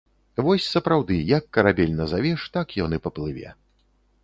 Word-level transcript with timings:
Вось 0.45 0.69
сапраўды, 0.75 1.17
як 1.37 1.43
карабель 1.59 1.95
назавеш, 2.01 2.41
так 2.57 2.67
ён 2.87 2.91
і 2.99 3.03
паплыве. 3.07 3.55